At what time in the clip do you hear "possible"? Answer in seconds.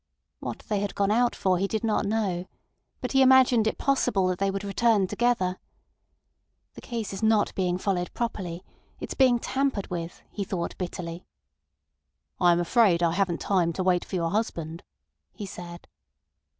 3.77-4.25